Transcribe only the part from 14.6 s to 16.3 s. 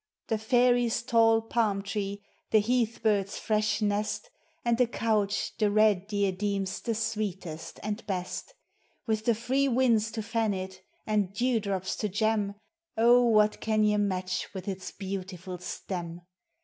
its beautiful stem?